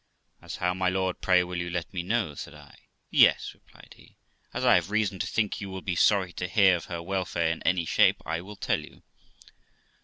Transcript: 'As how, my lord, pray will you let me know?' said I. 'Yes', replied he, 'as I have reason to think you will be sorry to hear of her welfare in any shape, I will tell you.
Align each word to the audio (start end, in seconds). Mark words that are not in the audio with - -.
'As 0.41 0.55
how, 0.55 0.73
my 0.73 0.89
lord, 0.89 1.21
pray 1.21 1.43
will 1.43 1.57
you 1.57 1.69
let 1.69 1.93
me 1.93 2.01
know?' 2.01 2.33
said 2.33 2.55
I. 2.55 2.75
'Yes', 3.11 3.53
replied 3.53 3.93
he, 3.97 4.17
'as 4.51 4.65
I 4.65 4.73
have 4.73 4.89
reason 4.89 5.19
to 5.19 5.27
think 5.27 5.61
you 5.61 5.69
will 5.69 5.83
be 5.83 5.95
sorry 5.95 6.33
to 6.33 6.47
hear 6.47 6.75
of 6.75 6.85
her 6.85 7.03
welfare 7.03 7.51
in 7.51 7.61
any 7.61 7.85
shape, 7.85 8.19
I 8.25 8.41
will 8.41 8.55
tell 8.55 8.79
you. 8.79 9.03